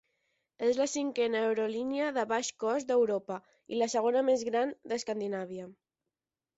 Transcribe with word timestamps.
És 0.67 0.79
la 0.79 0.87
cinquena 0.93 1.43
aerolínia 1.49 2.09
de 2.17 2.25
baix 2.33 2.51
cost 2.65 2.89
d'Europa 2.93 3.39
i 3.77 3.83
la 3.85 3.93
segona 3.99 4.27
més 4.33 4.49
gran 4.53 4.77
d'Escandinàvia. 4.93 5.73